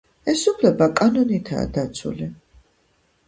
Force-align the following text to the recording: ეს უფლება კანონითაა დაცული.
ეს 0.31 0.45
უფლება 0.51 0.87
კანონითაა 0.99 1.67
დაცული. 1.75 2.31